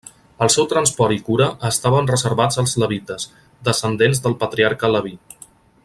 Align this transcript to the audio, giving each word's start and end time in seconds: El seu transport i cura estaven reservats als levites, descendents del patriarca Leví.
El 0.43 0.51
seu 0.53 0.67
transport 0.69 1.13
i 1.15 1.19
cura 1.27 1.49
estaven 1.69 2.09
reservats 2.11 2.61
als 2.63 2.73
levites, 2.85 3.29
descendents 3.69 4.23
del 4.25 4.37
patriarca 4.47 4.93
Leví. 4.97 5.17